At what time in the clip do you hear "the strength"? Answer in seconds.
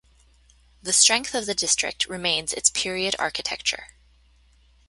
0.81-1.35